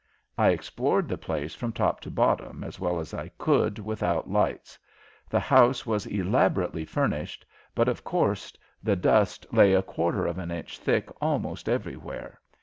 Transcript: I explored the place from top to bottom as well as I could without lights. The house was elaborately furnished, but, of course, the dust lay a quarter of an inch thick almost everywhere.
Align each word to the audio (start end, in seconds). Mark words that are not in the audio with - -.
I 0.35 0.49
explored 0.49 1.07
the 1.07 1.15
place 1.19 1.53
from 1.53 1.73
top 1.73 1.99
to 2.01 2.09
bottom 2.09 2.63
as 2.63 2.79
well 2.79 2.99
as 2.99 3.13
I 3.13 3.27
could 3.37 3.77
without 3.77 4.27
lights. 4.31 4.79
The 5.29 5.39
house 5.39 5.85
was 5.85 6.07
elaborately 6.07 6.85
furnished, 6.85 7.45
but, 7.75 7.87
of 7.87 8.03
course, 8.03 8.51
the 8.81 8.95
dust 8.95 9.45
lay 9.53 9.75
a 9.75 9.83
quarter 9.83 10.25
of 10.25 10.39
an 10.39 10.49
inch 10.49 10.79
thick 10.79 11.11
almost 11.21 11.69
everywhere. 11.69 12.41